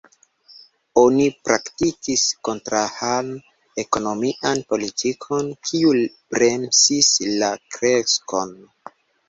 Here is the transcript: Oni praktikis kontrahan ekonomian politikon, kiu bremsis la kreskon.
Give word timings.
Oni 1.01 1.25
praktikis 1.49 2.23
kontrahan 2.49 3.29
ekonomian 3.85 4.63
politikon, 4.73 5.55
kiu 5.69 5.95
bremsis 6.35 7.15
la 7.39 7.55
kreskon. 7.77 8.61